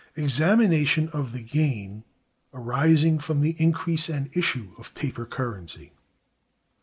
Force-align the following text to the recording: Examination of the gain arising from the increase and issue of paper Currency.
Examination 0.15 1.09
of 1.09 1.31
the 1.31 1.43
gain 1.43 2.03
arising 2.55 3.19
from 3.19 3.41
the 3.41 3.55
increase 3.61 4.09
and 4.09 4.35
issue 4.35 4.71
of 4.79 4.95
paper 4.95 5.27
Currency. 5.27 5.93